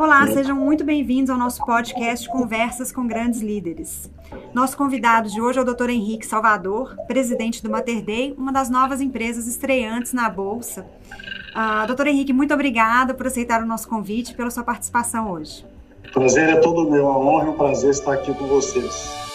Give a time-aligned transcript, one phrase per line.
[0.00, 4.10] Olá, sejam muito bem-vindos ao nosso podcast Conversas com Grandes Líderes.
[4.54, 5.90] Nosso convidado de hoje é o Dr.
[5.90, 10.86] Henrique Salvador, presidente do Mater Day, uma das novas empresas estreantes na Bolsa.
[11.50, 15.66] Uh, doutor Henrique, muito obrigada por aceitar o nosso convite e pela sua participação hoje.
[16.14, 19.29] Prazer é todo meu, a honra e o prazer estar aqui com vocês.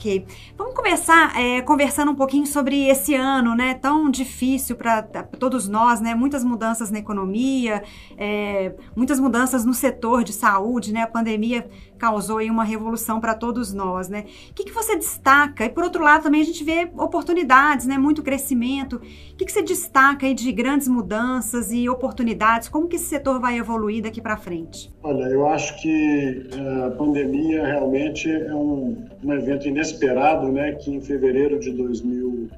[0.00, 0.24] Ok.
[0.56, 3.74] Vamos começar é, conversando um pouquinho sobre esse ano, né?
[3.74, 5.02] Tão difícil para
[5.38, 6.14] todos nós, né?
[6.14, 7.82] Muitas mudanças na economia,
[8.16, 11.02] é, muitas mudanças no setor de saúde, né?
[11.02, 11.68] A pandemia
[12.00, 14.24] causou aí uma revolução para todos nós, né?
[14.50, 15.66] O que, que você destaca?
[15.66, 17.98] E por outro lado também a gente vê oportunidades, né?
[17.98, 18.96] Muito crescimento.
[18.96, 22.70] O que, que você destaca aí de grandes mudanças e oportunidades?
[22.70, 24.90] Como que esse setor vai evoluir daqui para frente?
[25.02, 30.72] Olha, eu acho que eh, a pandemia realmente é um, um evento inesperado, né?
[30.72, 32.50] Que em fevereiro de 2020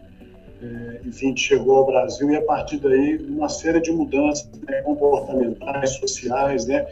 [0.62, 6.66] eh, chegou ao Brasil e a partir daí uma série de mudanças né, comportamentais, sociais,
[6.66, 6.86] né?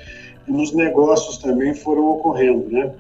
[0.51, 2.93] Nos negócios também foram ocorrendo, né?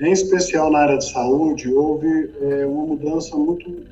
[0.00, 3.84] Em especial na área de saúde, houve é, uma mudança muito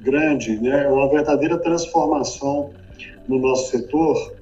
[0.00, 0.88] grande, né?
[0.88, 2.70] Uma verdadeira transformação
[3.28, 4.34] no nosso setor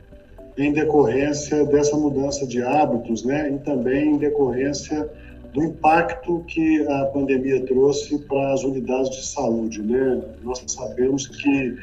[0.57, 3.51] em decorrência dessa mudança de hábitos, né?
[3.51, 5.09] E também em decorrência
[5.53, 10.23] do impacto que a pandemia trouxe para as unidades de saúde, né?
[10.43, 11.77] Nós sabemos que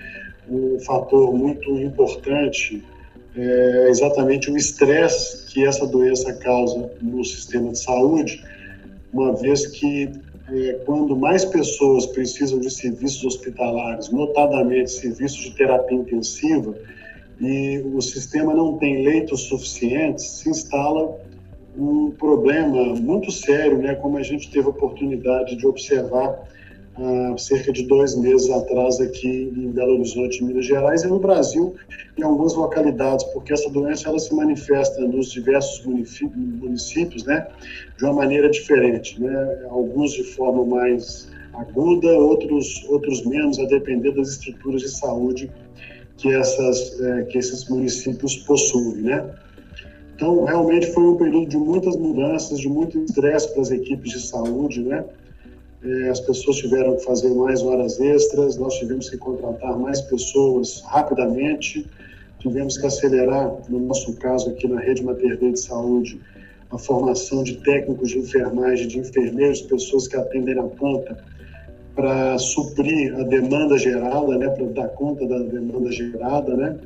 [0.50, 2.84] um fator muito importante
[3.38, 8.44] é exatamente o estresse que essa doença causa no sistema de saúde,
[9.14, 10.10] uma vez que
[10.50, 16.74] é, quando mais pessoas precisam de serviços hospitalares, notadamente serviços de terapia intensiva,
[17.40, 21.16] e o sistema não tem leitos suficientes, se instala
[21.78, 26.48] um problema muito sério, né, como a gente teve a oportunidade de observar
[27.00, 31.76] há cerca de dois meses atrás aqui em Belo Horizonte, Minas Gerais, e no Brasil,
[32.18, 37.48] em algumas localidades, porque essa doença ela se manifesta nos diversos municípios, né,
[37.98, 44.12] de uma maneira diferente, né, alguns de forma mais aguda, outros outros menos, a depender
[44.12, 45.52] das estruturas de saúde
[46.18, 49.30] que essas é, que esses municípios possuem, né.
[50.16, 54.20] Então, realmente foi um período de muitas mudanças, de muito estresse para as equipes de
[54.20, 55.06] saúde, né?
[55.84, 60.82] É, as pessoas tiveram que fazer mais horas extras, nós tivemos que contratar mais pessoas
[60.88, 61.86] rapidamente,
[62.40, 66.20] tivemos que acelerar, no nosso caso aqui na Rede Mater de Saúde,
[66.72, 71.24] a formação de técnicos de enfermagem, de enfermeiros, pessoas que atendem na ponta,
[71.96, 76.78] para suprir a demanda gerada, né, para dar conta da demanda gerada, né.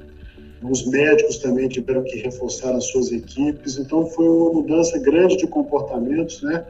[0.62, 5.48] Os médicos também tiveram que reforçar as suas equipes, então foi uma mudança grande de
[5.48, 6.66] comportamentos, né,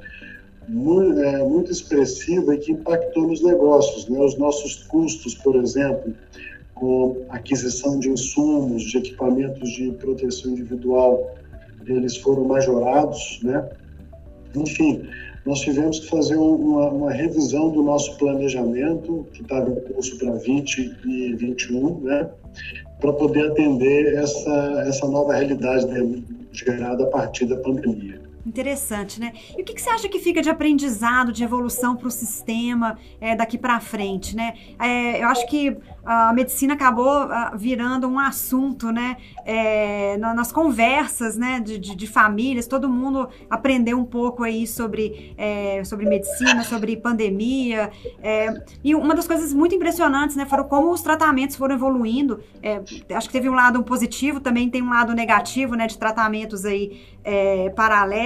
[0.72, 4.08] muito, é, muito expressiva e que impactou nos negócios.
[4.08, 4.20] Né?
[4.20, 6.14] Os nossos custos, por exemplo,
[6.74, 11.36] com aquisição de insumos, de equipamentos de proteção individual,
[11.86, 13.68] eles foram majorados, né?
[14.56, 15.04] Enfim,
[15.46, 20.34] nós tivemos que fazer uma, uma revisão do nosso planejamento, que estava em curso para
[20.34, 22.30] 20 e 21, né?
[23.00, 28.21] Para poder atender essa, essa nova realidade gerada a partir da pandemia.
[28.46, 29.34] Interessante, né?
[29.58, 32.98] E o que, que, você acha que fica de aprendizado, de evolução para o sistema
[33.20, 34.54] é, daqui para frente, né?
[34.80, 39.18] É, eu acho que a medicina acabou uh, virando um assunto, né?
[39.46, 41.60] É, nas conversas, né?
[41.60, 46.98] De, de, de, famílias, todo mundo aprendeu um pouco aí sobre, é, sobre medicina, sobre
[46.98, 47.92] pandemia.
[48.24, 50.46] É, e uma das coisas muito impressionantes, né?
[50.46, 52.42] Foram como os tratamentos foram evoluindo.
[52.64, 52.82] É,
[53.14, 55.86] acho que teve um lado positivo, também tem um lado negativo, né?
[55.86, 57.70] De tratamentos aí é,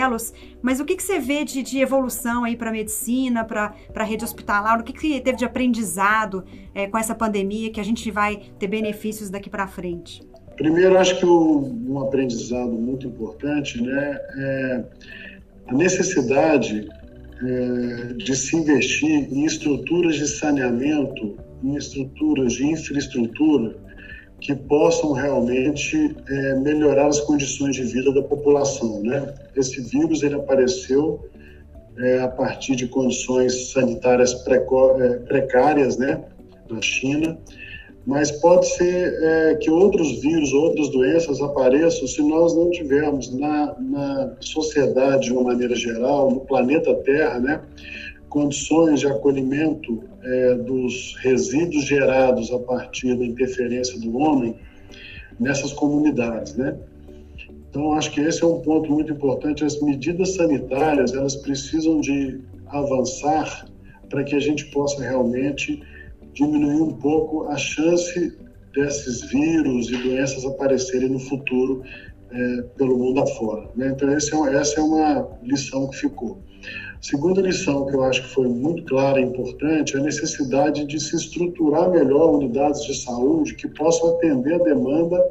[0.05, 0.33] paralelos.
[0.61, 4.03] Mas o que, que você vê de, de evolução aí para a medicina, para a
[4.03, 4.79] rede hospitalar?
[4.79, 6.43] O que, que teve de aprendizado
[6.73, 10.21] é, com essa pandemia que a gente vai ter benefícios daqui para frente?
[10.55, 14.83] Primeiro, acho que um, um, aprendizado muito importante né, é
[15.67, 16.87] a necessidade
[17.43, 23.84] é, de se investir em estruturas de saneamento, em estruturas de infraestrutura
[24.39, 29.01] que possam realmente é, melhorar as condições de vida da população.
[29.01, 29.33] Né?
[29.55, 31.27] Esse vírus ele apareceu
[31.97, 36.23] é, a partir de condições sanitárias é, precárias né,
[36.69, 37.37] na China,
[38.05, 43.75] mas pode ser é, que outros vírus, outras doenças apareçam se nós não tivermos na,
[43.79, 47.61] na sociedade, de uma maneira geral, no planeta Terra, né,
[48.35, 54.57] condições de acolhimento é, dos resíduos gerados a partir da interferência do homem
[55.39, 56.77] nessas comunidades, né?
[57.69, 59.63] Então, acho que esse é um ponto muito importante.
[59.63, 63.69] As medidas sanitárias, elas precisam de avançar
[64.09, 65.81] para que a gente possa realmente
[66.33, 68.37] diminuir um pouco a chance
[68.73, 71.83] desses vírus e doenças aparecerem no futuro
[72.31, 73.69] é, pelo mundo afora.
[73.77, 73.95] Né?
[73.95, 76.41] Então, é, essa é uma lição que ficou.
[77.05, 80.99] Segunda lição que eu acho que foi muito clara e importante é a necessidade de
[80.99, 85.23] se estruturar melhor unidades de saúde que possam atender a demanda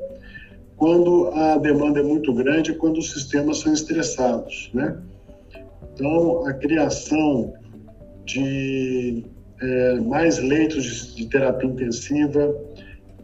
[0.76, 4.96] quando a demanda é muito grande e quando os sistemas são estressados, né?
[5.92, 7.52] Então, a criação
[8.24, 9.24] de
[9.60, 12.54] é, mais leitos de, de terapia intensiva,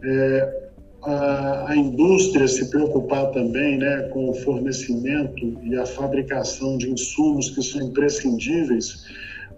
[0.03, 0.70] é,
[1.03, 7.49] a, a, indústria se preocupar também né, com o fornecimento e a fabricação de insumos
[7.49, 9.05] que são imprescindíveis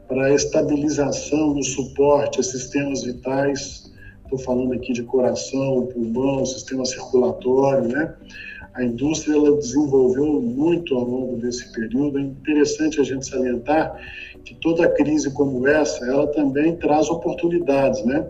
[0.07, 3.91] para a estabilização e suporte a sistemas vitais.
[4.23, 8.13] Estou falando aqui de coração, pulmão, sistema circulatório, né?
[8.73, 12.17] A indústria ela desenvolveu muito ao longo desse período.
[12.17, 13.95] É interessante a gente salientar
[14.43, 18.27] que toda crise como essa, ela também traz oportunidades, né?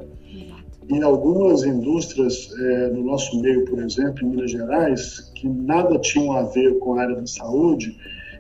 [0.90, 6.34] Em algumas indústrias é, no nosso meio, por exemplo, em Minas Gerais, que nada tinham
[6.34, 7.96] a ver com a área da saúde,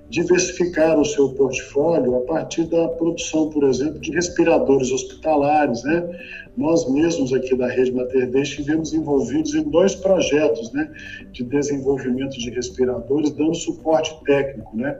[0.09, 6.07] diversificaram o seu portfólio a partir da produção, por exemplo, de respiradores hospitalares, né?
[6.55, 10.87] Nós mesmos aqui da Rede Mater Dei estivemos envolvidos em dois projetos, né,
[11.31, 14.95] de desenvolvimento de respiradores, dando suporte técnico, né?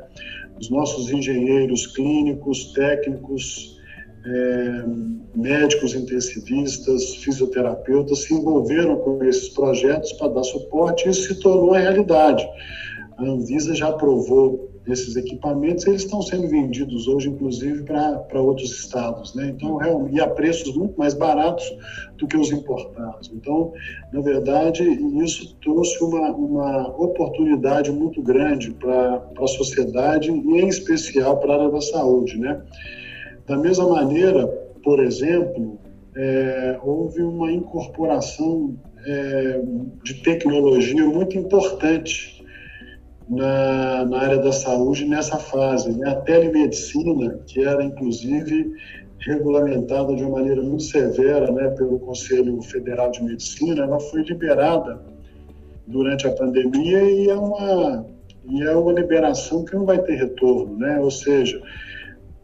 [0.60, 3.80] Os nossos engenheiros clínicos, técnicos,
[4.26, 4.84] é,
[5.36, 11.70] médicos intensivistas, fisioterapeutas se envolveram com esses projetos para dar suporte e isso se tornou
[11.70, 12.48] uma realidade.
[13.18, 19.34] A Anvisa já aprovou esses equipamentos, eles estão sendo vendidos hoje, inclusive, para outros estados,
[19.34, 19.48] né?
[19.48, 19.80] Então,
[20.12, 21.64] e a preços muito mais baratos
[22.18, 23.32] do que os importados.
[23.34, 23.72] Então,
[24.12, 24.84] na verdade,
[25.24, 31.58] isso trouxe uma, uma oportunidade muito grande para a sociedade e, em especial, para a
[31.60, 32.62] área da saúde, né?
[33.46, 34.48] Da mesma maneira,
[34.84, 35.78] por exemplo,
[36.16, 38.76] é, houve uma incorporação
[39.06, 39.62] é,
[40.04, 42.44] de tecnologia muito importante
[43.30, 45.98] na, na, área da saúde nessa fase.
[45.98, 46.10] Né?
[46.10, 48.74] A telemedicina, que era inclusive
[49.20, 55.02] regulamentada de uma maneira muito severa né, pelo Conselho Federal de Medicina, ela foi liberada
[55.88, 58.06] durante a pandemia e é uma,
[58.50, 61.00] e é uma liberação que não vai ter retorno, né?
[61.00, 61.62] ou seja,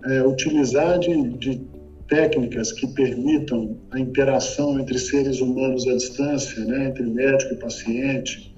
[0.06, 1.62] é, utilizar de, de
[2.07, 8.54] técnicas que permitam a interação entre seres humanos à distância, né, entre médico e paciente,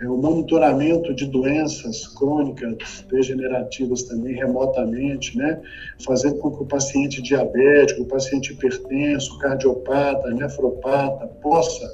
[0.00, 5.60] é, o monitoramento de doenças crônicas, degenerativas também remotamente, né,
[6.04, 11.88] fazendo com que o paciente diabético, o paciente hipertenso, cardiopata, nefropata possa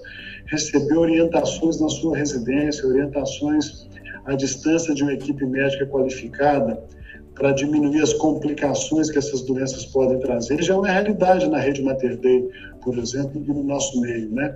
[0.47, 3.88] receber orientações na sua residência, orientações
[4.25, 6.82] à distância de uma equipe médica qualificada,
[7.41, 11.83] para diminuir as complicações que essas doenças podem trazer, já é uma realidade na rede
[11.83, 12.47] Mater Dei,
[12.85, 14.55] por exemplo, e no nosso meio, né?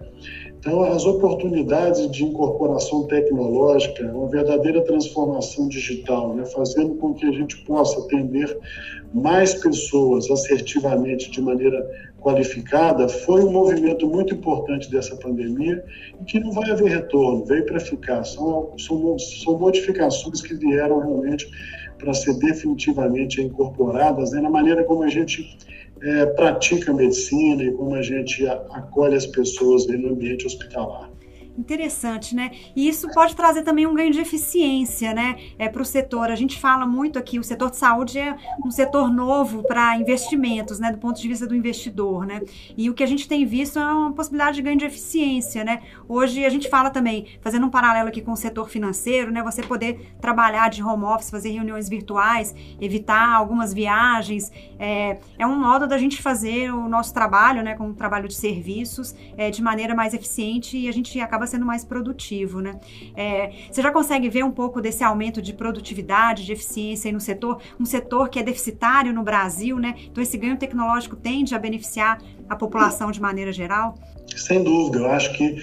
[0.60, 6.44] Então, as oportunidades de incorporação tecnológica, uma verdadeira transformação digital, né?
[6.44, 8.58] fazendo com que a gente possa atender
[9.14, 11.86] mais pessoas assertivamente, de maneira
[12.20, 15.84] qualificada, foi um movimento muito importante dessa pandemia
[16.20, 18.24] e que não vai haver retorno, veio para ficar.
[18.24, 21.46] São, são, são modificações que vieram realmente
[21.98, 25.58] para ser definitivamente incorporadas né, na maneira como a gente
[26.02, 31.10] é, pratica a medicina e como a gente acolhe as pessoas no ambiente hospitalar.
[31.56, 32.50] Interessante, né?
[32.74, 35.36] E isso pode trazer também um ganho de eficiência, né?
[35.56, 36.28] É, para o setor.
[36.28, 40.80] A gente fala muito aqui, o setor de saúde é um setor novo para investimentos,
[40.80, 40.90] né?
[40.90, 42.42] Do ponto de vista do investidor, né?
[42.76, 45.82] E o que a gente tem visto é uma possibilidade de ganho de eficiência, né?
[46.08, 49.40] Hoje a gente fala também, fazendo um paralelo aqui com o setor financeiro, né?
[49.44, 54.50] Você poder trabalhar de home office, fazer reuniões virtuais, evitar algumas viagens.
[54.76, 57.76] É, é um modo da gente fazer o nosso trabalho, né?
[57.76, 61.46] Com o trabalho de serviços, é, de maneira mais eficiente e a gente acaba acaba
[61.46, 62.80] sendo mais produtivo, né?
[63.16, 67.60] É, você já consegue ver um pouco desse aumento de produtividade, de eficiência no setor,
[67.78, 69.94] um setor que é deficitário no Brasil, né?
[70.10, 73.96] Então esse ganho tecnológico tende a beneficiar a população de maneira geral?
[74.34, 75.56] Sem dúvida, eu acho que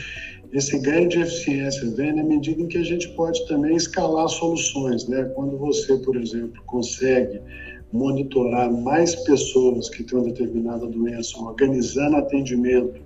[0.54, 5.08] esse ganho de eficiência vem na medida em que a gente pode também escalar soluções,
[5.08, 5.24] né?
[5.36, 7.42] Quando você, por exemplo, consegue
[7.91, 13.01] monitorar mais pessoas que têm uma determinada doença, organizando atendimento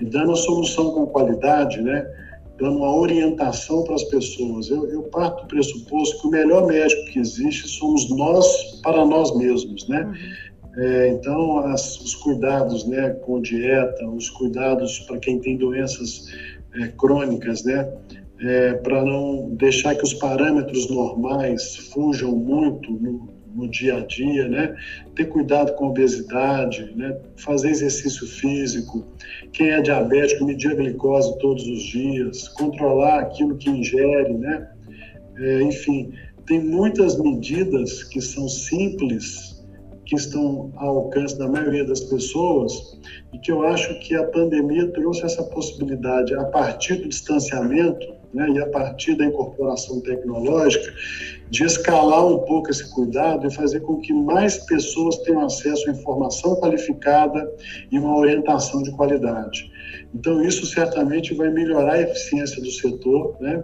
[0.00, 2.06] e dando a solução com qualidade, né?
[2.58, 4.68] dando uma orientação para as pessoas.
[4.68, 9.34] Eu, eu, parto do pressuposto que o melhor médico que existe somos nós para nós
[9.36, 10.02] mesmos, né?
[10.04, 10.48] Uhum.
[10.82, 16.26] É, então, as, os cuidados né, com dieta, os cuidados para quem tem doenças
[16.74, 17.88] é, crônicas, né?
[18.40, 24.48] É, para não deixar que os parâmetros normais fujam muito no, no dia a dia,
[24.48, 24.76] né?
[25.16, 27.18] Ter cuidado com a obesidade, né?
[27.36, 29.04] Fazer exercício físico.
[29.52, 34.70] Quem é diabético, medir a glicose todos os dias, controlar aquilo que ingere, né?
[35.36, 36.12] É, enfim,
[36.46, 39.58] tem muitas medidas que são simples,
[40.06, 42.98] que estão ao alcance da maioria das pessoas
[43.32, 48.48] e que eu acho que a pandemia trouxe essa possibilidade a partir do distanciamento né,
[48.50, 50.92] e a partir da incorporação tecnológica,
[51.50, 55.92] de escalar um pouco esse cuidado e fazer com que mais pessoas tenham acesso à
[55.92, 57.50] informação qualificada
[57.90, 59.70] e uma orientação de qualidade.
[60.14, 63.62] Então, isso certamente vai melhorar a eficiência do setor, né,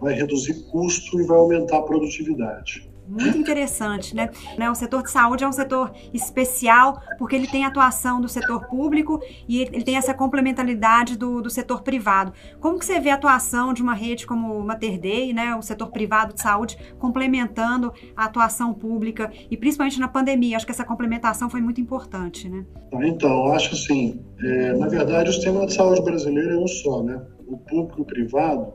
[0.00, 2.93] vai reduzir custo e vai aumentar a produtividade.
[3.06, 4.30] Muito interessante, né?
[4.70, 9.20] O setor de saúde é um setor especial porque ele tem atuação do setor público
[9.46, 12.32] e ele tem essa complementaridade do, do setor privado.
[12.60, 15.54] Como que você vê a atuação de uma rede como o Mater Dei, né?
[15.54, 20.56] O setor privado de saúde complementando a atuação pública e principalmente na pandemia.
[20.56, 22.64] Acho que essa complementação foi muito importante, né?
[23.02, 27.20] Então, acho assim, é, na verdade o sistema de saúde brasileiro é um só, né?
[27.46, 28.72] O público e o privado,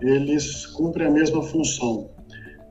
[0.00, 2.13] eles cumprem a mesma função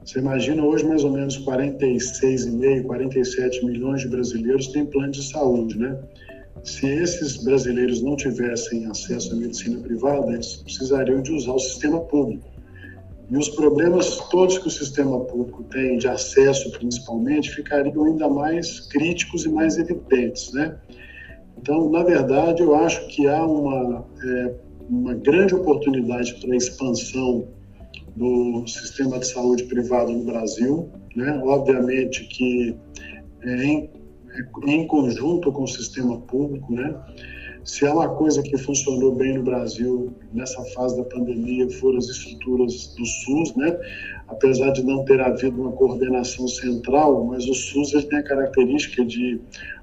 [0.05, 5.77] você imagina hoje mais ou menos 46,5, 47 milhões de brasileiros têm plano de saúde,
[5.77, 5.97] né?
[6.63, 11.99] Se esses brasileiros não tivessem acesso à medicina privada, eles precisariam de usar o sistema
[12.01, 12.47] público.
[13.29, 18.81] E os problemas todos que o sistema público tem, de acesso principalmente, ficariam ainda mais
[18.81, 20.77] críticos e mais evidentes, né?
[21.57, 24.55] Então, na verdade, eu acho que há uma, é,
[24.89, 27.47] uma grande oportunidade para expansão
[28.15, 31.41] do sistema de saúde privado no Brasil, né?
[31.43, 32.75] Obviamente que
[33.41, 33.89] é em,
[34.67, 36.95] é em conjunto com o sistema público, né?
[37.63, 42.09] Se há uma coisa que funcionou bem no Brasil nessa fase da pandemia foram as
[42.09, 43.77] estruturas do SUS, né?
[44.27, 49.05] Apesar de não ter havido uma coordenação central, mas o SUS ele tem a característica
[49.05, 49.39] de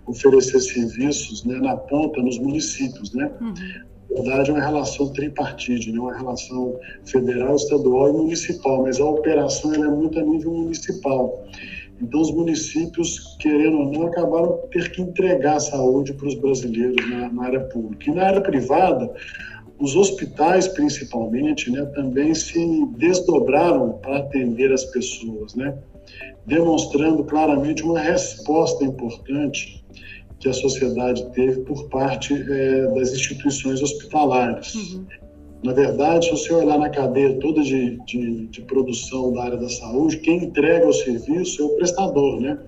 [0.07, 3.31] oferecer serviços né, na ponta nos municípios, né?
[3.41, 5.99] Uhum verdade, é uma relação tripartite, né?
[5.99, 11.45] uma relação federal, estadual e municipal, mas a operação é muito a nível municipal.
[12.03, 17.31] Então, os municípios, querendo ou não, acabaram ter que entregar saúde para os brasileiros na,
[17.31, 18.11] na, área pública.
[18.11, 19.13] E na área privada,
[19.79, 25.77] os hospitais, principalmente, né, também se desdobraram para atender as pessoas, né?
[26.47, 29.85] demonstrando claramente uma resposta importante
[30.41, 34.75] que a sociedade teve por parte é, das instituições hospitalares.
[34.75, 35.07] Uhum.
[35.63, 39.69] Na verdade, se você olhar na cadeia toda de, de, de, produção da área da
[39.69, 42.59] saúde, quem entrega o serviço é o prestador, né?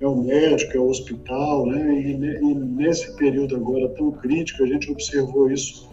[0.00, 2.00] É o médico, é o hospital, né?
[2.00, 5.88] E, e nesse período agora tão crítico, a gente observou isso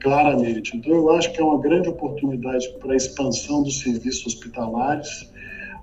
[0.00, 0.74] claramente.
[0.74, 5.29] Então, eu acho que é uma grande oportunidade para a expansão dos serviços hospitalares,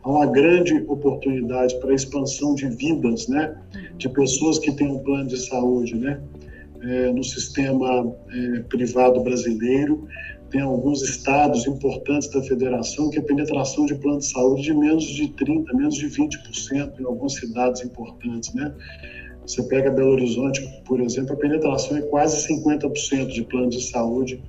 [0.07, 3.55] há uma grande oportunidade para a expansão de vidas, né,
[3.97, 6.21] de pessoas que têm um plano de saúde, né,
[6.81, 10.07] é, no sistema é, privado brasileiro.
[10.49, 15.03] Tem alguns estados importantes da federação que a penetração de plano de saúde de menos
[15.03, 18.73] de 30%, menos de 20% em algumas cidades importantes, né.
[19.45, 24.41] Você pega Belo Horizonte, por exemplo, a penetração é quase 50% de plano de saúde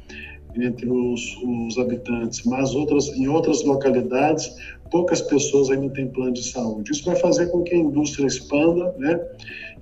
[0.57, 4.51] entre os, os, habitantes, mas outras, em outras localidades
[4.91, 6.93] poucas pessoas ainda têm plano de saúde.
[6.93, 9.21] Isso vai fazer com que a indústria expanda, né,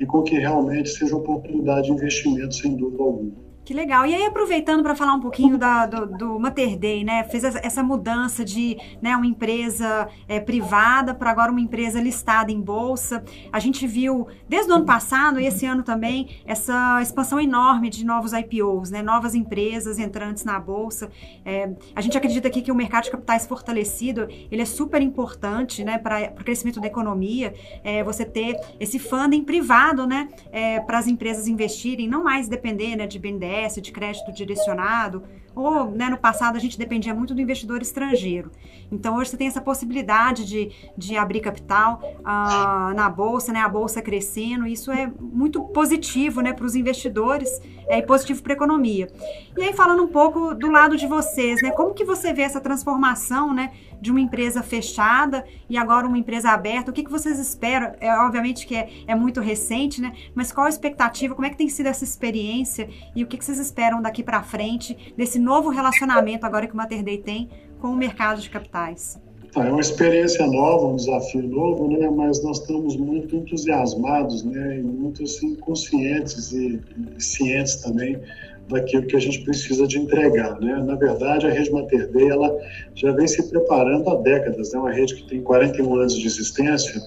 [0.00, 3.45] e com que realmente seja oportunidade de investimento, sem dúvida alguma.
[3.66, 4.06] Que legal.
[4.06, 7.24] E aí, aproveitando para falar um pouquinho da, do, do Mater Day, né?
[7.24, 12.60] Fez essa mudança de né, uma empresa é, privada para agora uma empresa listada em
[12.60, 13.24] bolsa.
[13.52, 18.06] A gente viu, desde o ano passado e esse ano também, essa expansão enorme de
[18.06, 19.02] novos IPOs, né?
[19.02, 21.10] Novas empresas entrantes na bolsa.
[21.44, 25.82] É, a gente acredita aqui que o mercado de capitais fortalecido, ele é super importante,
[25.82, 25.98] né?
[25.98, 27.52] Para o crescimento da economia.
[27.82, 30.28] É, você ter esse funding privado, né?
[30.52, 35.22] É, para as empresas investirem, não mais depender né, de BNDES, de crédito direcionado,
[35.54, 38.50] ou né, no passado a gente dependia muito do investidor estrangeiro.
[38.92, 43.68] Então hoje você tem essa possibilidade de, de abrir capital uh, na bolsa, né, a
[43.68, 48.56] bolsa crescendo, isso é muito positivo né, para os investidores é, e positivo para a
[48.56, 49.08] economia.
[49.56, 52.60] E aí falando um pouco do lado de vocês, né, como que você vê essa
[52.60, 56.90] transformação né, de uma empresa fechada e agora uma empresa aberta?
[56.90, 57.94] O que, que vocês esperam?
[58.00, 61.34] É, obviamente que é, é muito recente, né, mas qual a expectativa?
[61.34, 64.42] Como é que tem sido essa experiência e o que, que vocês esperam daqui para
[64.42, 67.48] frente desse novo relacionamento agora que o Mater Day tem
[67.80, 69.20] com o mercado de capitais?
[69.54, 72.10] É uma experiência nova, um desafio novo, né?
[72.10, 74.78] Mas nós estamos muito entusiasmados, né?
[74.78, 76.78] E muito assim conscientes e
[77.18, 78.20] cientes também
[78.68, 80.60] daquilo que a gente precisa de entregar.
[80.60, 80.74] Né?
[80.84, 82.56] Na verdade, a rede Mater Dei ela
[82.94, 84.82] já vem se preparando há décadas, é né?
[84.82, 87.00] uma rede que tem 41 anos de existência,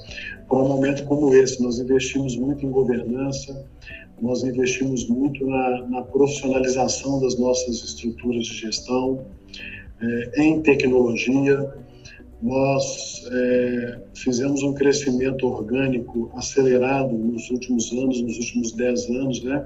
[0.47, 1.61] para um momento como esse.
[1.61, 3.65] Nós investimos muito em governança,
[4.21, 9.25] nós investimos muito na, na profissionalização das nossas estruturas de gestão,
[10.01, 11.73] é, em tecnologia.
[12.41, 19.65] Nós é, fizemos um crescimento orgânico acelerado nos últimos anos, nos últimos 10 anos, né?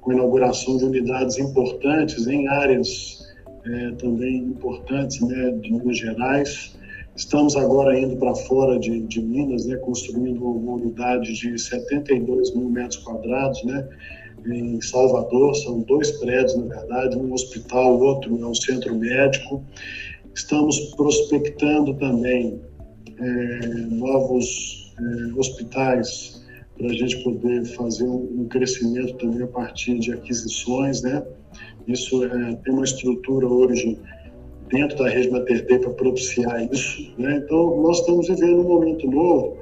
[0.00, 3.26] Com inauguração de unidades importantes em áreas
[3.64, 6.78] é, também importantes né, de Minas Gerais.
[7.16, 12.70] Estamos agora indo para fora de, de, Minas, né, construindo uma unidade de 72 mil
[12.70, 13.88] metros quadrados, né,
[14.46, 15.54] em Salvador.
[15.56, 19.62] São dois prédios, na verdade, um hospital, outro é um centro médico.
[20.34, 22.60] Estamos prospectando também
[23.18, 26.37] é, novos é, hospitais
[26.78, 31.22] para a gente poder fazer um, crescimento também a partir de aquisições, né?
[31.86, 33.98] Isso é, tem uma estrutura hoje
[34.70, 37.42] dentro da rede Mater para propiciar isso, né?
[37.44, 39.58] Então nós estamos vivendo um momento novo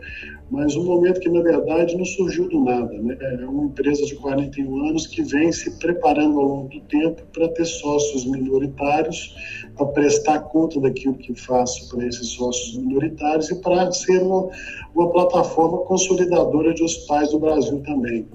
[0.50, 2.92] mas um momento que, na verdade, não surgiu do nada.
[2.92, 3.16] Né?
[3.20, 7.48] É uma empresa de 41 anos que vem se preparando ao longo do tempo para
[7.48, 9.34] ter sócios minoritários,
[9.76, 14.48] para prestar conta daquilo que faz para esses sócios minoritários e para ser uma,
[14.94, 18.26] uma plataforma consolidadora de hospitais do Brasil também.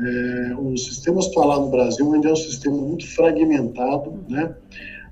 [0.00, 4.54] É, o sistema hospitalar no Brasil ainda é um sistema muito fragmentado, né?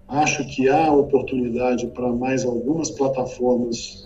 [0.06, 4.05] Acho que há oportunidade para mais algumas plataformas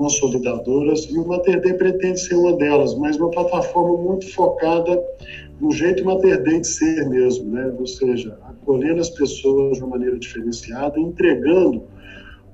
[0.00, 4.98] consolidadoras e o MaterDay pretende ser uma delas, mas uma plataforma muito focada
[5.60, 7.70] no jeito MaterDay de ser mesmo, né?
[7.78, 11.82] ou seja, acolhendo as pessoas de uma maneira diferenciada, entregando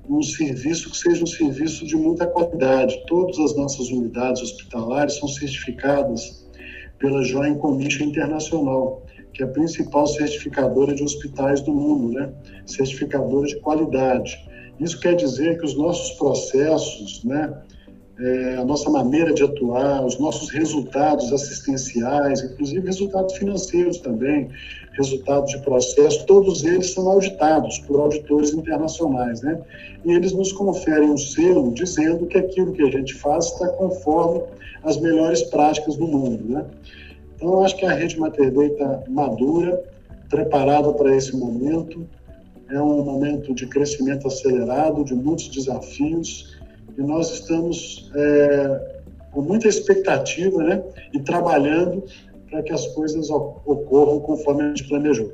[0.09, 3.01] um serviço que seja um serviço de muita qualidade.
[3.07, 6.45] Todas as nossas unidades hospitalares são certificadas
[6.99, 12.29] pela Joint Commission Internacional, que é a principal certificadora de hospitais do mundo, né?
[12.65, 14.37] certificadora de qualidade.
[14.79, 17.53] Isso quer dizer que os nossos processos, né,
[18.19, 24.49] é, a nossa maneira de atuar, os nossos resultados assistenciais, inclusive resultados financeiros também,
[24.93, 29.61] resultados de processo, todos eles são auditados por auditores internacionais, né?
[30.03, 34.41] E eles nos conferem um selo dizendo que aquilo que a gente faz está conforme
[34.83, 36.65] as melhores práticas do mundo, né?
[37.35, 39.83] Então, eu acho que a rede Mater Dei está madura,
[40.27, 42.07] preparada para esse momento,
[42.69, 46.57] é um momento de crescimento acelerado, de muitos desafios,
[46.97, 49.01] e nós estamos é,
[49.31, 52.03] com muita expectativa né, e trabalhando
[52.49, 55.31] para que as coisas ocorram conforme a gente planejou.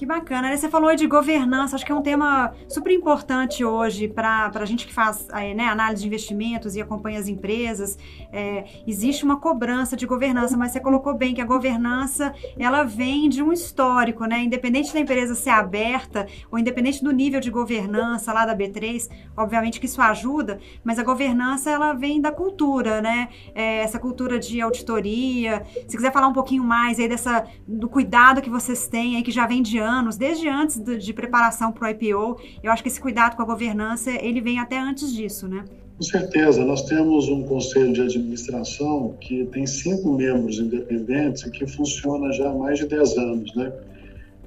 [0.00, 0.56] Que bacana.
[0.56, 4.86] Você falou de governança, acho que é um tema super importante hoje para a gente
[4.86, 7.98] que faz né, análise de investimentos e acompanha as empresas.
[8.32, 13.28] É, existe uma cobrança de governança, mas você colocou bem que a governança ela vem
[13.28, 14.42] de um histórico, né?
[14.42, 19.78] Independente da empresa ser aberta ou independente do nível de governança lá da B3, obviamente
[19.78, 23.28] que isso ajuda, mas a governança ela vem da cultura, né?
[23.54, 25.62] É, essa cultura de auditoria.
[25.86, 29.30] Se quiser falar um pouquinho mais aí dessa do cuidado que vocês têm aí que
[29.30, 32.40] já vem de anos, desde antes de, preparação para o IPO.
[32.62, 35.64] Eu acho que esse cuidado com a governança, ele vem até antes disso, né?
[35.96, 41.66] Com certeza, nós temos um conselho de administração que tem cinco membros independentes e que
[41.66, 43.72] funciona já há mais de 10 anos, né?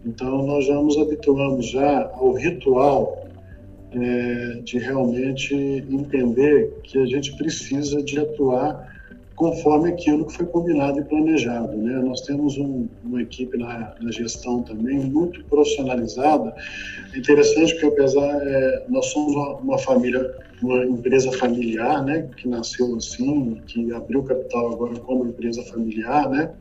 [0.05, 3.27] Então, nós já nos habituamos já ao ritual
[3.91, 8.92] é, de realmente entender que a gente precisa de atuar
[9.35, 11.75] conforme aquilo que foi combinado e planejado.
[11.75, 11.99] Né?
[12.01, 16.55] Nós temos um, uma equipe na, na, gestão também muito profissionalizada.
[17.13, 22.29] É interessante que, apesar, é, nós somos uma, uma, família, uma empresa familiar, né?
[22.37, 26.51] que nasceu assim, que abriu capital agora como empresa familiar, né?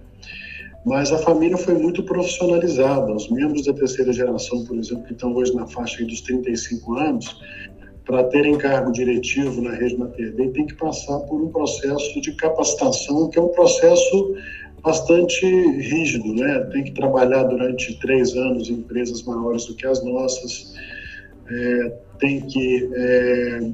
[0.84, 3.12] mas a família foi muito profissionalizada.
[3.12, 7.40] Os membros da terceira geração, por exemplo, que estão hoje na faixa dos 35 anos,
[8.04, 9.96] para terem cargo diretivo na rede
[10.32, 14.34] Dei, tem que passar por um processo de capacitação, que é um processo
[14.82, 16.68] bastante rígido, né?
[16.72, 20.74] Tem que trabalhar durante três anos em empresas maiores do que as nossas,
[21.48, 23.70] é, tem que é,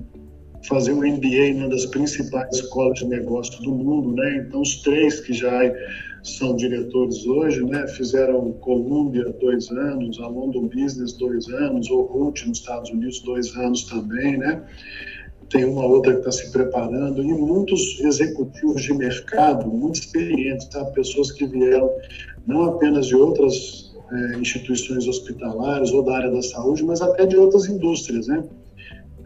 [0.68, 4.44] fazer um MBA em uma das principais escolas de negócio do mundo, né?
[4.46, 5.64] Então, os três que já
[6.22, 7.86] são diretores hoje, né?
[7.88, 13.54] Fizeram Columbia dois anos, a London Business dois anos, o Root nos Estados Unidos dois
[13.56, 14.62] anos também, né?
[15.48, 20.84] Tem uma outra que está se preparando e muitos executivos de mercado muito experientes, tá?
[20.86, 21.90] pessoas que vieram
[22.46, 27.36] não apenas de outras é, instituições hospitalares ou da área da saúde, mas até de
[27.36, 28.44] outras indústrias, né?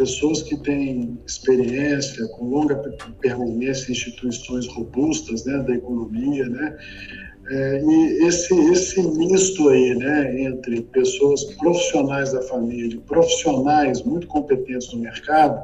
[0.02, 2.74] Pessoas que têm experiência, com longa
[3.20, 6.76] permanência em instituições robustas né, da economia, né,
[7.50, 14.92] É, e esse, esse misto aí, né, entre pessoas profissionais da família, profissionais muito competentes
[14.92, 15.60] no mercado,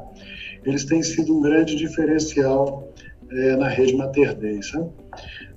[0.65, 2.93] eles têm sido um grande diferencial
[3.31, 4.89] é, na rede Mater Dei, sabe?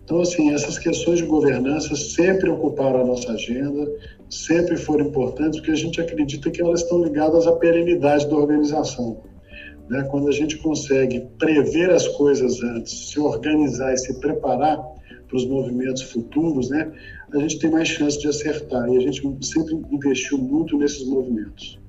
[0.05, 3.91] Então, assim, essas questões de governança sempre ocuparam a nossa agenda,
[4.29, 9.23] sempre foram importantes, porque a gente acredita que elas estão ligadas à perenidade da organização.
[9.89, 10.03] Né?
[10.11, 14.79] Quando a gente consegue prever as coisas antes, se organizar e se preparar
[15.29, 16.93] para os movimentos futuros, né,
[17.33, 18.87] a gente tem mais chance de acertar.
[18.89, 21.81] E a gente sempre investiu muito nesses movimentos.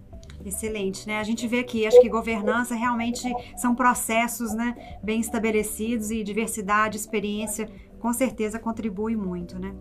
[0.45, 1.19] Excelente, né?
[1.19, 6.97] A gente vê aqui, acho que governança realmente são processos, né, bem estabelecidos e diversidade,
[6.97, 7.69] experiência
[8.03, 9.73] com certeza contribui muito, né?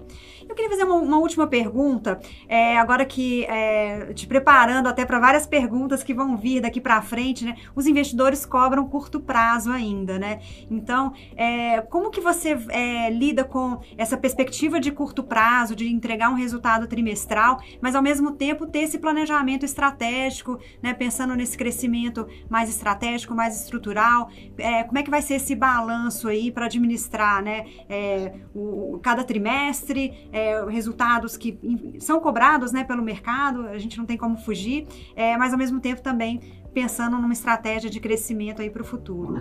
[0.49, 5.19] Eu queria fazer uma, uma última pergunta, é, agora que é, te preparando até para
[5.19, 7.57] várias perguntas que vão vir daqui para frente, né?
[7.75, 10.39] Os investidores cobram curto prazo ainda, né?
[10.71, 16.31] Então, é, como que você é, lida com essa perspectiva de curto prazo, de entregar
[16.31, 20.95] um resultado trimestral, mas ao mesmo tempo ter esse planejamento estratégico, né?
[20.95, 26.29] Pensando nesse crescimento mais estratégico, mais estrutural, é, como é que vai ser esse balanço
[26.29, 27.67] aí para administrar, né?
[28.13, 31.59] É, o, cada trimestre, é, resultados que
[31.99, 35.81] são cobrados né, pelo mercado, a gente não tem como fugir, é, mas ao mesmo
[35.81, 36.41] tempo também
[36.75, 39.41] pensando numa estratégia de crescimento aí para o futuro.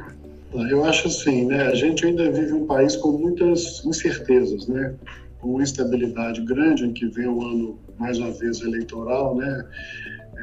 [0.54, 1.64] Eu acho assim, né?
[1.68, 4.96] A gente ainda vive um país com muitas incertezas, né?
[5.40, 9.66] Com uma instabilidade grande, em que vem o ano mais uma vez eleitoral, né?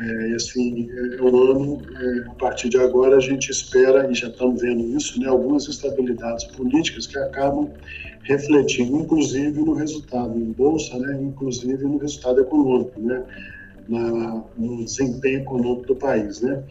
[0.00, 4.14] É, e assim, é um ano, é, a partir de agora, a gente espera, e
[4.14, 7.68] já estamos vendo isso, né, algumas instabilidades políticas que acabam
[8.22, 13.24] refletindo, inclusive, no resultado em bolsa, né, inclusive no resultado econômico, né,
[13.88, 16.42] na, no desempenho econômico do país.
[16.42, 16.62] Né.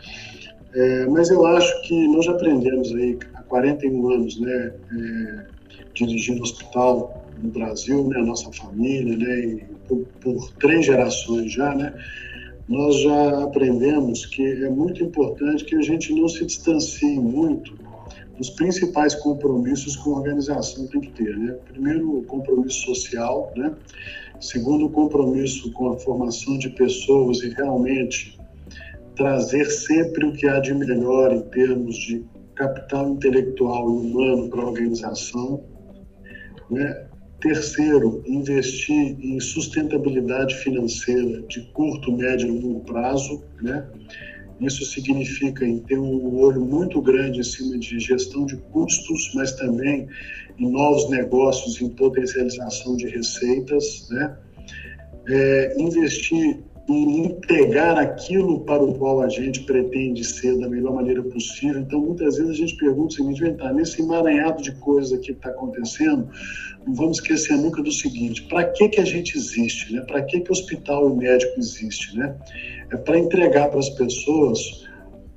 [0.74, 5.46] É, mas eu acho que nós já aprendemos aí, há 41 anos, né, é,
[5.94, 11.94] dirigindo hospital no Brasil, né, a nossa família, né, por, por três gerações já, né,
[12.68, 17.78] nós já aprendemos que é muito importante que a gente não se distancie muito
[18.38, 21.36] dos principais compromissos que uma organização tem que ter.
[21.38, 21.58] Né?
[21.66, 23.74] Primeiro, o compromisso social, né?
[24.40, 28.38] segundo, o compromisso com a formação de pessoas e realmente
[29.16, 34.62] trazer sempre o que há de melhor em termos de capital intelectual e humano para
[34.62, 35.64] a organização.
[36.70, 37.08] Né?
[37.42, 43.88] Terceiro, investir em sustentabilidade financeira de curto, médio e longo prazo, né?
[44.60, 49.52] Isso significa em ter um olho muito grande em cima de gestão de custos, mas
[49.52, 50.08] também
[50.58, 54.36] em novos negócios, em potencialização de receitas, né?
[55.30, 61.22] É, investir em entregar aquilo para o qual a gente pretende ser da melhor maneira
[61.22, 61.82] possível.
[61.82, 65.32] Então, muitas vezes a gente pergunta o seguinte, tá, nesse emaranhado de coisas aqui que
[65.34, 66.30] está acontecendo,
[66.86, 69.94] não vamos esquecer nunca do seguinte, para que, que a gente existe?
[69.94, 70.02] Né?
[70.02, 72.18] Para que, que o hospital e médico existe?
[72.18, 72.34] Né?
[72.90, 74.88] É para entregar para as pessoas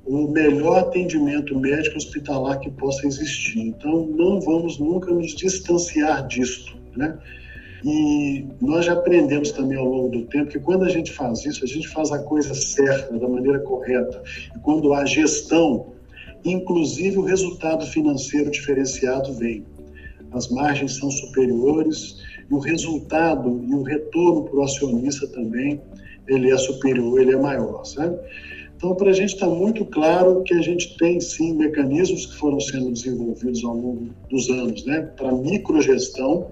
[0.05, 3.59] o melhor atendimento médico hospitalar que possa existir.
[3.59, 7.17] Então, não vamos nunca nos distanciar disto, né?
[7.83, 11.63] E nós já aprendemos também ao longo do tempo que quando a gente faz isso,
[11.63, 14.21] a gente faz a coisa certa, da maneira correta.
[14.55, 15.87] E quando há gestão,
[16.45, 19.65] inclusive o resultado financeiro diferenciado vem.
[20.31, 22.17] As margens são superiores
[22.49, 25.81] e o resultado e o retorno para o acionista também,
[26.27, 28.17] ele é superior, ele é maior, sabe?
[28.77, 32.59] Então, para a gente está muito claro que a gente tem sim mecanismos que foram
[32.59, 36.49] sendo desenvolvidos ao longo dos anos, né, para microgestão,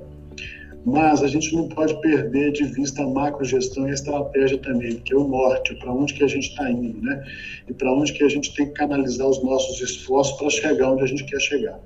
[0.86, 5.14] mas a gente não pode perder de vista a macrogestão e a estratégia também, que
[5.14, 7.24] é o norte, para onde que a gente está indo, né?
[7.68, 11.04] E para onde que a gente tem que canalizar os nossos esforços para chegar onde
[11.04, 11.80] a gente quer chegar.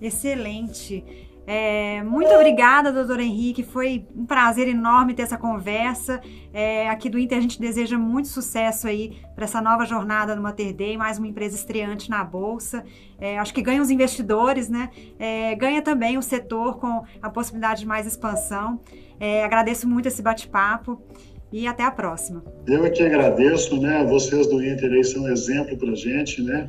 [0.00, 1.04] Excelente.
[1.50, 3.62] É, muito obrigada, doutor Henrique.
[3.62, 6.20] Foi um prazer enorme ter essa conversa.
[6.52, 10.42] É, aqui do Inter a gente deseja muito sucesso aí para essa nova jornada no
[10.42, 12.84] Mater Day, mais uma empresa estreante na Bolsa.
[13.18, 14.90] É, acho que ganha os investidores, né?
[15.18, 18.78] É, ganha também o setor com a possibilidade de mais expansão.
[19.18, 21.02] É, agradeço muito esse bate-papo
[21.50, 22.44] e até a próxima.
[22.66, 24.04] Eu é que agradeço, né?
[24.04, 26.68] Vocês do Inter aí são exemplo para gente, né?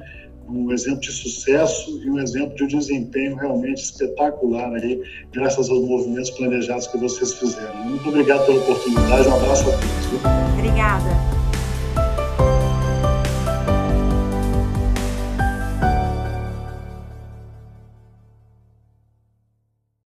[0.51, 6.29] Um exemplo de sucesso e um exemplo de desempenho realmente espetacular aí, graças aos movimentos
[6.31, 7.75] planejados que vocês fizeram.
[7.85, 10.53] Muito obrigado pela oportunidade, um abraço a todos.
[10.57, 11.38] Obrigada.